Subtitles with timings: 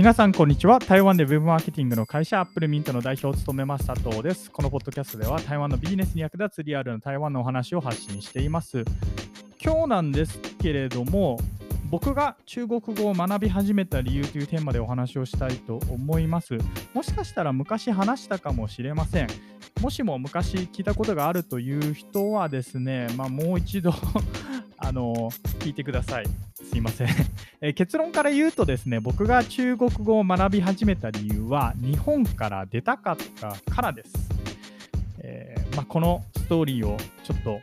[0.00, 0.78] 皆さん、こんにちは。
[0.78, 4.50] 台湾で Web マーケティングの会社、アップルミントの代表を務めます佐藤です。
[4.50, 8.82] このポッドキャストでは、台湾のビジネスに役立つリアルな台湾のお話を発信しています。
[9.62, 11.38] 今日なんですけれども、
[11.90, 16.56] 僕が中国語を学び始めた理由というテーマでお話をしたいと思います。
[16.94, 19.28] もしかしたら昔話したかもしれません。
[19.82, 23.92] もしも昔聞いたことがあるという人はですね、まあ、もう一度
[24.78, 26.49] あの聞いてください。
[26.70, 27.08] すいません
[27.60, 34.12] え結論から言うとですね、僕が中国語を学び始めた理由は、日本から出たかったからです。
[35.18, 37.60] えー、まあ、このストーリーをちょっと、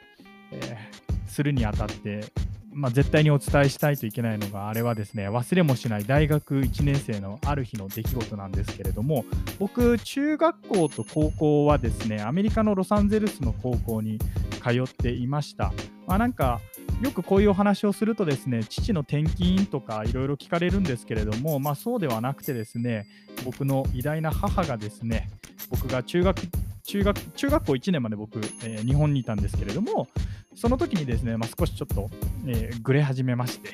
[0.51, 2.25] えー、するにあたって、
[2.73, 9.25] まあ、絶対にお伝えしたいといけないのが、あれはですね、忘れもしない大学1年生のある日の出来事なんですけれども、
[9.57, 14.19] 僕、中学校と高校はですね、アメリカのロサンゼルスの高校に
[14.61, 15.73] 通っていました。
[16.05, 16.59] まあ、なんか、
[17.01, 23.05] よくこういうお話をするとですね、父の転勤とかいろいろ聞かれるんですけれども、まあ、そうではなくてですね、
[23.45, 25.29] 僕の偉大な母がですね、
[25.69, 26.41] 僕が中学
[26.83, 30.07] 中学中学校1年まで僕、えー、日本にいたんですけれども、
[30.55, 32.09] その時にですね、まあ、少しちょっと、
[32.47, 33.69] えー、ぐれ始めまして、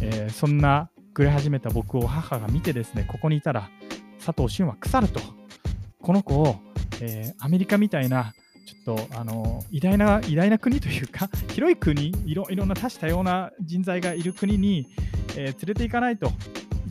[0.00, 3.70] えー、そんなぐれ始めた僕を母が見てですね、ここにいたら
[4.24, 5.20] 佐藤俊は腐ると。
[6.00, 6.56] この子を、
[7.00, 8.34] えー、アメリカみたいな、
[8.64, 14.88] ちょっとあの偉大な偉大な国というか、広い国 いろ、いろんな多種多様な人材がいる国に、
[15.30, 16.30] えー、連れて行かないとい。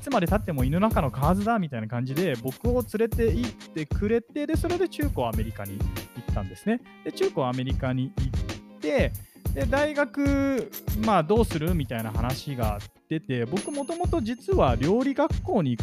[0.04, 5.86] つまでたっても犬の中の蛙だみたいな感じで僕を連れて行ってくれてでそれで中高アメリカに行
[6.32, 9.14] ったんですねで中高アメリカに行って
[9.54, 10.70] で大学
[11.06, 15.78] まあどうするみたいな話が出て僕もともと実は料理学校に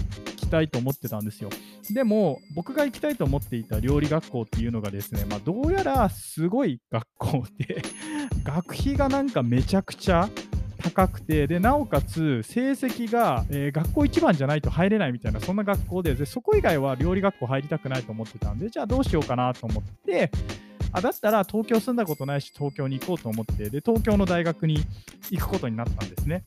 [0.51, 1.51] たいと思ってたんですよ。
[1.91, 7.83] でも僕が行きたいと思っていた料理学校っていうのがですねまあどうやらすごい学校で
[8.45, 10.29] 学費がなんかめちゃくちゃ
[10.81, 20.31] 高くてでなおかつ成績が、えー、学校一番じゃないと入れないみたいなそんな学校ででそこ以外は料理学校入りたくないと思ってたんでじゃあどうしようかなと思って
[20.93, 24.79] あだったら東京住んだことないし東京に行こうと思ってで東京の大学に
[25.31, 26.45] 行くことになったんですね。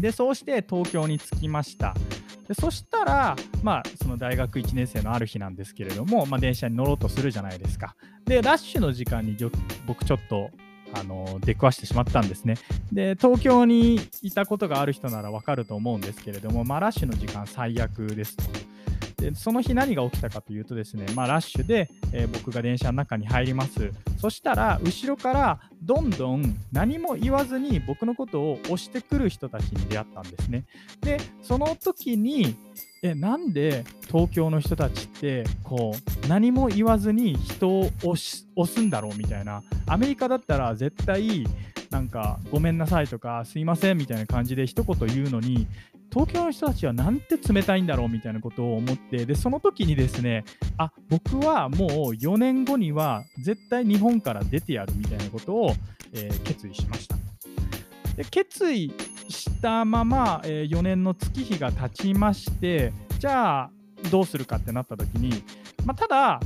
[0.00, 1.94] でそうして東京に着きました。
[2.48, 7.94] でそしたら、まあ、その大学1年生のある日なんですけれども、まあ、電車に乗ろうとするじゃないですか。
[8.24, 9.36] で、ラッシュの時間に
[9.86, 10.50] 僕ちょっと
[10.94, 12.56] あの出くわしてしまったんですね。
[12.90, 18.44] で、東京にいたことがある人ならわかると思うんですけれども、まあ、ラッシュの時間最悪ですと。
[19.18, 23.92] でその日何が起きたかというとですね、まあ、ラッシュで、えー、僕が電車の中に入ります。
[24.16, 30.64] そしたら、後ろからどんどん何も言わずに僕のことを押してくる人たちに出会ったんですね。
[31.00, 32.56] で、その時に、
[33.02, 41.46] えなんで東京の人たちってこう何も言わずに人を押すんだろうみたいなアメリカだったら絶対
[41.90, 45.66] なんかごめんなさいとかすいませんみたいな感じで一言言うのに
[46.12, 50.44] 東京の人たちはなんて冷たいんだろうみたいなことを思ってでその時にですね
[50.76, 55.72] あ僕はもう4年後には絶対日本から出てやるみたいなことを、
[56.12, 57.16] えー、決意しました。
[58.16, 58.92] で決意
[59.28, 63.70] したまま、えー、4年の月日が経ちましてじゃあ
[64.10, 65.44] どうするかってなった時に、
[65.84, 66.40] まあ、ただ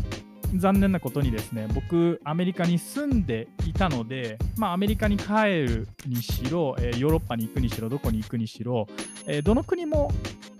[0.55, 8.87] 残念なことにですね僕アメリカに住んでいたので、まあ、アメリカに帰るにしろ、えー、ヨーロッパに行くにしろどこに行くにしろ、
[9.27, 10.13] えー、どの国も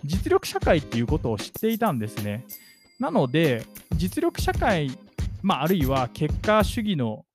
[0.03, 2.45] 実力社会っていうことを知っていたんですね。
[2.99, 3.63] なので
[3.95, 4.91] 実力社会、
[5.41, 7.25] まあ、あるいは結果主義の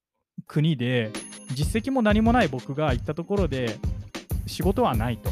[0.47, 1.11] 国で
[1.55, 3.77] 実績も何もない僕が行ったところで
[4.47, 5.31] 仕事はないと。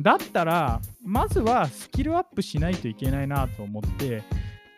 [0.00, 4.22] だったらまずはスキルアップしないといけないなと思って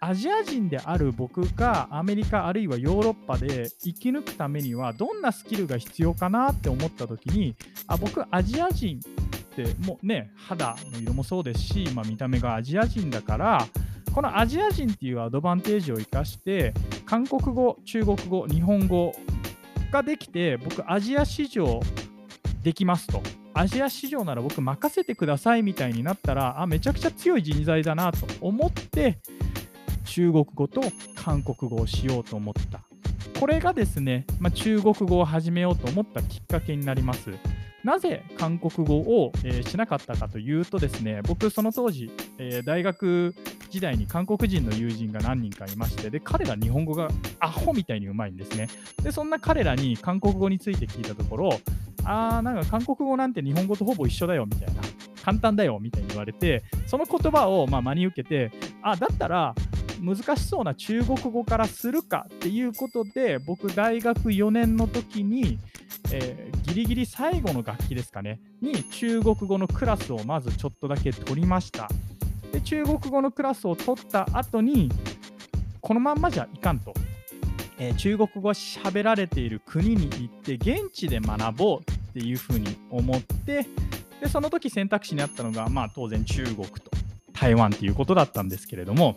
[0.03, 7.55] アジア人である僕がアメリカあるいはヨーロッパで生き抜くためにはどんなスキルが必要かなって思った時に
[7.87, 9.03] あ僕アジア人っ
[9.51, 13.67] てもうね肌の色もそうですし、まあ、見た目がアジア人だから
[14.15, 16.73] このアジア人っていうアドバンテージを生かして
[17.05, 19.15] 韓国語中国語日本語
[19.93, 21.81] ができて僕アジア市場
[22.63, 23.23] できますと。
[23.53, 29.19] アジア市場なら僕任せてくださいみたいになったらあめちゃくちゃ強い人材だなと思って
[30.11, 30.81] 中国語と
[31.15, 32.81] 韓国語をしようと思った。
[33.39, 37.31] これがですね、まあ、中国語を始めようと思ったきっかけになります。
[37.85, 43.37] なぜ韓国語を、えー、しなかったかというとですね、僕その当時、えー、大学
[43.71, 47.09] 時代に韓国人の友人が何人かいまして、で、彼ら日本語が
[47.39, 48.67] アホみたいにうまいんですね。
[49.05, 51.51] で、そんな彼らに韓国語について聞いたところ、
[52.05, 54.83] あー、なんか韓国語なんて日本語とほぼ一緒だよみたいな、
[55.23, 58.51] 簡単だよみたいに言われて、その言葉をまあ真に受けて、
[58.83, 59.55] あ、だったら
[60.01, 65.59] 難しそうな中国語からするかっていうことで僕大学4年の時に、
[66.13, 71.89] えー、ギリギリ最後の楽器ですかねに中国語のクラスをまずちょっとだけ取りました。
[72.53, 74.91] で中国語のクラスを取った後に
[75.81, 76.93] このまんまじゃいかんと、
[77.79, 83.67] えー、中国語喋られている国に行って現地で学ぼうっていうふうに思って
[84.21, 86.91] でその時選択肢にあったのが、まあ、当然中国と
[87.33, 89.17] 台湾っていうことだったんですけれども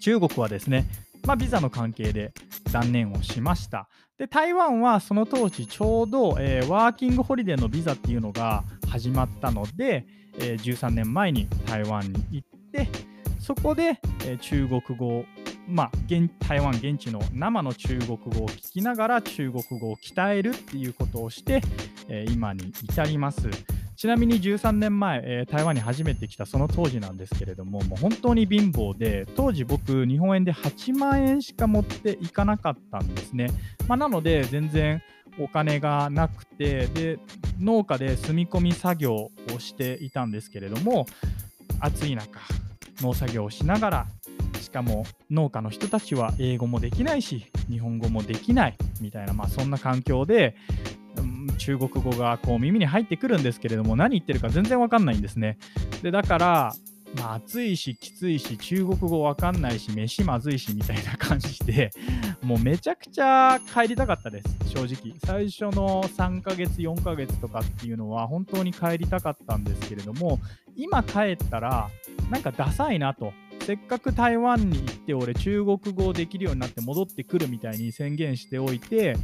[0.00, 0.86] 中国はですね、
[1.26, 2.32] まあ、ビザの関係で
[2.72, 3.88] 断念をしました
[4.18, 10.06] で台湾はその当時ちょうど、えー、ワーキングホリデーのビザっていうのが始まったので、
[10.38, 12.88] えー、13年前に台湾に行って
[13.38, 15.24] そこで、えー、中国語
[15.68, 21.60] まあ、現台湾現地の生の中国語を聞きながら中国語を鍛えるっていうことをして、
[22.08, 23.48] えー、今に至ります。
[23.96, 33.48] ちなみに13年前、えー、台湾に初めて来たその当時なんですけれども、もう本当に貧乏で、当時僕、日本円で8万円しか持っていかなかったんですね。
[33.88, 35.02] まあ、なので、全然
[35.38, 37.18] お金がなくてで
[37.60, 41.06] 農家で住み込み作業をしていたんですけれども
[41.80, 42.40] 暑い中
[43.00, 44.06] 農作業をしながら
[44.60, 50.56] しかも農家の人たちは英語もできないし日本語もできないみたいな、まあ、そんな環境で、
[51.58, 55.58] 中国語がこう耳に入ってくるんですけれども何言ってるか全然わかんないんですね。
[56.02, 56.74] でだから
[57.14, 61.90] まあ、暑いしきついし中国語わかんないし飯まずいしみたいな感じで
[62.42, 65.14] もうめちゃくちゃ帰りたかったです正直。
[65.24, 70.40] 最初の3ヶ月4ヶ月とかっていうのは本当に帰りたかったんですけれども
[70.74, 71.88] 今帰ったら
[72.30, 73.32] なんかダサいなと。
[73.62, 79.16] せっかく台湾に行って俺中国語できるようになって戻ってくるみたいに宣言しておいて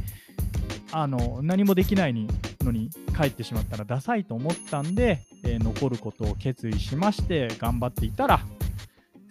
[0.95, 2.13] あの何もできない
[2.61, 8.41] のに帰ってしまったらダサいと思ったんで、えー、残ることを決意しまして頑張っていたら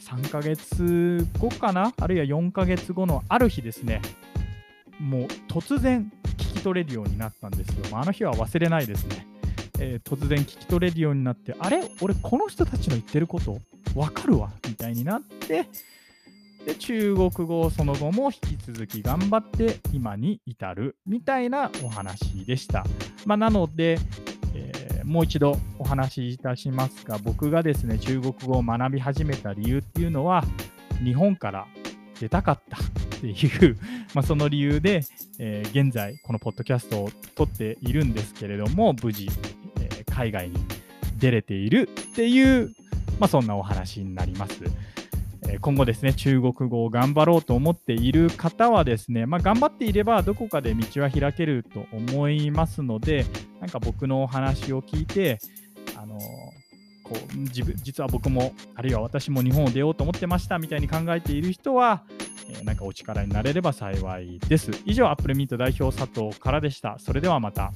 [0.01, 4.03] 3ヶ月後かなあるいは4ヶ月後のある日ですね
[4.99, 9.27] もう突然聞き取れるようになったんですよ、まあ、あの日は忘れないですね、
[9.79, 11.89] えー、突然聞き取れるようになってあれ？
[12.01, 13.59] 俺この人たちの言ってること
[13.95, 14.51] 分かるわ？
[14.69, 15.69] みたいになって
[16.67, 22.85] で中国語をその後も引き続き頑張って今に至るみたいなお話でした。
[23.27, 23.99] まあ、なので、
[24.55, 30.45] えー、もう一度お話しいたしますが僕がですね中国語を学び始めた理由っていうのは
[31.05, 31.67] 日本から
[32.21, 32.81] 出たかったっ
[33.21, 33.77] ていう
[34.15, 35.03] まあその理由で、
[35.41, 39.29] えー、現在このポッドキャストを撮っているんですけれども無事、
[39.81, 40.57] えー、海外に
[41.19, 42.73] 出れているっていう、
[43.19, 44.63] まあ、そんなお話になります。
[45.61, 53.27] 今後ですね、中国語を頑張ろうと思っている方はですね、まあ、頑張っていればどこかで道は開けると思いますので、
[53.61, 55.39] なんか僕のお話を聞いて、
[55.97, 56.19] あの
[57.03, 62.05] こう自分実は僕も、あるいは私も日本を出ようと思ってましたみたいに考えている人は、
[62.49, 64.71] えー、なんかお力になれれば幸いです。
[64.85, 66.99] 以上、アップルミート代表佐藤からでした。
[66.99, 67.73] それではまた。